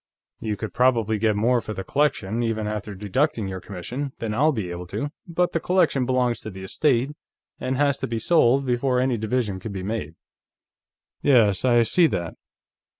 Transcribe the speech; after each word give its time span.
You 0.39 0.57
could 0.57 0.73
probably 0.73 1.19
get 1.19 1.35
more 1.35 1.61
for 1.61 1.75
the 1.75 1.83
collection, 1.83 2.41
even 2.41 2.65
after 2.65 2.95
deducting 2.95 3.47
your 3.47 3.59
commission, 3.61 4.13
than 4.17 4.33
I'll 4.33 4.51
be 4.51 4.71
able 4.71 4.87
to, 4.87 5.11
but 5.27 5.51
the 5.51 5.59
collection 5.59 6.07
belongs 6.07 6.39
to 6.39 6.49
the 6.49 6.63
estate, 6.63 7.11
and 7.59 7.77
has 7.77 7.99
to 7.99 8.07
be 8.07 8.17
sold 8.17 8.65
before 8.65 8.99
any 8.99 9.17
division 9.19 9.59
can 9.59 9.71
be 9.71 9.83
made." 9.83 10.15
"Yes, 11.21 11.63
I 11.63 11.83
see 11.83 12.07
that. 12.07 12.33